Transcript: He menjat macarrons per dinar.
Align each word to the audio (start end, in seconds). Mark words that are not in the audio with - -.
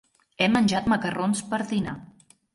He 0.39 0.47
menjat 0.53 0.89
macarrons 0.95 1.45
per 1.53 1.61
dinar. 1.75 1.95